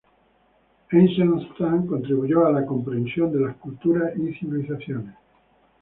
Eisenstadt 0.89 1.85
contribuyó 1.85 2.45
a 2.47 2.51
la 2.51 2.65
comprensión 2.65 3.31
de 3.31 3.41
las 3.41 3.55
culturas 3.57 4.11
y 4.17 4.33
civilizaciones. 4.33 5.13